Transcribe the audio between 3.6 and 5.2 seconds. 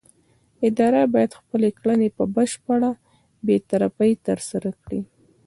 طرفۍ ترسره کړي.